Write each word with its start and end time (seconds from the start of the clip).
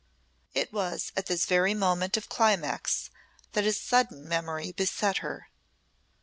It 0.55 0.73
was 0.73 1.11
at 1.15 1.27
this 1.27 1.45
very 1.45 1.75
moment 1.75 2.17
of 2.17 2.27
climax 2.27 3.11
that 3.51 3.65
a 3.67 3.71
sudden 3.71 4.27
memory 4.27 4.71
beset 4.71 5.17
her. 5.17 5.49